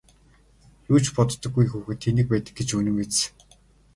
[0.93, 3.15] Юу ч боддоггүй хүүхэд тэнэг байдаг гэж үнэн биз!